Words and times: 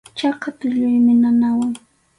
Chaka 0.17 0.47
tulluymi 0.59 1.13
nanawan. 1.21 1.73